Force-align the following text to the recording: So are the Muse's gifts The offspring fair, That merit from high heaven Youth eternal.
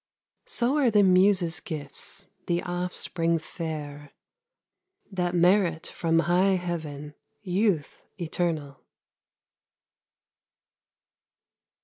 So 0.47 0.77
are 0.79 0.89
the 0.89 1.03
Muse's 1.03 1.59
gifts 1.59 2.31
The 2.47 2.63
offspring 2.63 3.37
fair, 3.37 4.13
That 5.11 5.35
merit 5.35 5.85
from 5.85 6.17
high 6.21 6.55
heaven 6.55 7.13
Youth 7.43 8.07
eternal. 8.17 8.81